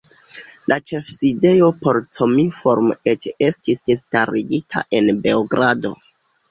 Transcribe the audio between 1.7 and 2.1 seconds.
por